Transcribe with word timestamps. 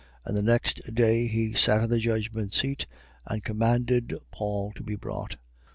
And 0.25 0.35
the 0.35 0.41
next 0.41 0.81
day, 0.95 1.27
he 1.27 1.53
sat 1.53 1.83
in 1.83 1.87
the 1.91 1.99
judgment 1.99 2.55
seat 2.55 2.87
and 3.27 3.43
commanded 3.43 4.11
Paul 4.31 4.71
to 4.73 4.81
be 4.81 4.95
brought. 4.95 5.37